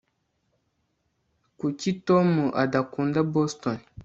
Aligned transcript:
kuki 1.59 1.89
tom 2.07 2.29
adakunda 2.63 3.19
boston 3.33 3.77